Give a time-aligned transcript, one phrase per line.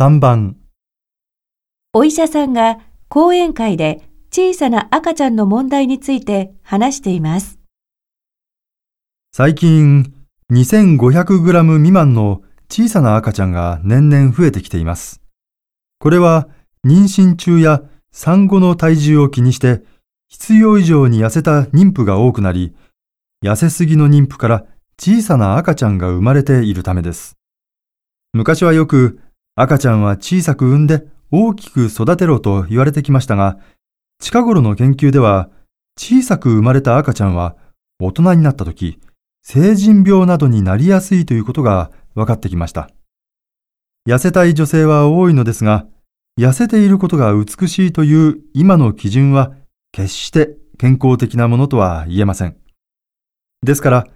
[0.00, 0.56] 3番、
[1.92, 2.78] お医者さんが
[3.10, 4.00] 講演会で
[4.32, 7.58] 小さな赤ちゃんの問題について話しています。
[9.30, 10.14] 最近
[10.50, 12.40] 2500g 未満の
[12.70, 15.20] 小さな赤ちゃんが年々増えてきています。
[15.98, 16.48] これは
[16.82, 19.82] 妊娠中や産後の体重を気にして
[20.28, 22.74] 必要以上に痩せた妊婦が多くなり、
[23.44, 24.64] 痩せすぎの妊婦から
[24.98, 27.36] 小さな赤ちゃんが生まれているためです。
[28.32, 29.20] 昔はよく
[29.62, 33.58] 赤ちゃんは小さく産んで大きく育てろと言われてきましたが、
[34.18, 35.50] 近頃の研究では
[35.98, 37.56] 小さく生まれた赤ちゃんは
[38.00, 38.98] 大人になった時、
[39.42, 42.88] 成人病などになりやすいということが分かってきました。
[44.08, 45.86] 痩せたい女性は多いのですが、
[46.38, 49.52] 痩せていることが美しいという今の基準は
[49.92, 52.56] 決して健康的なものとは言えません。
[53.62, 54.06] ですから、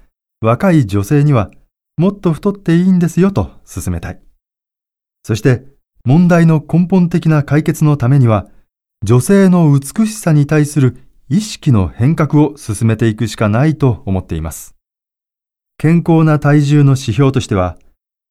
[0.40, 1.50] 若い女性には
[1.98, 4.20] もっと太っていいんですよと勧めたい。
[5.24, 5.65] そして、
[6.04, 8.46] 問題の根本的な解決のためには、
[9.02, 10.98] 女性の美しさに対する
[11.29, 14.74] 意識の変革を進めていくしかないと思っています。
[15.79, 17.79] 健康な体重の指標としては、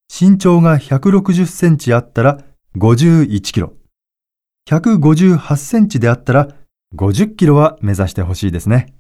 [0.08, 2.40] 身長が160センチあったら
[2.78, 3.74] 51キロ、
[4.70, 6.50] 158センチであったら
[6.96, 8.94] 50キロは目指してほしいですね。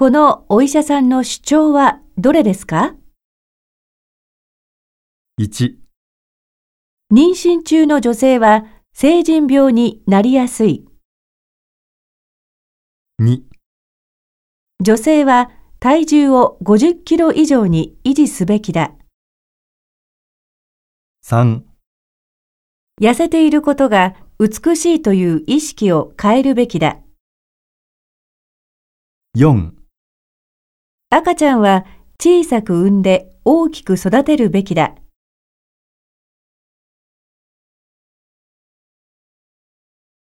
[0.00, 2.94] このお医者さんの主張はどれですか
[5.38, 5.74] ？1、
[7.12, 10.86] 妊娠中の女性は成人病になりやすい。
[13.20, 13.42] 2、
[14.80, 18.92] 女性は体重を50キロ以上に維持すべきだ。
[21.26, 21.60] 3、
[23.02, 26.96] 痩せていることが美しいという意識を変えるべきだ。
[29.36, 29.72] 4、
[31.12, 31.86] 赤ちゃんは
[32.20, 34.94] 小さく産んで大きく育てるべきだ。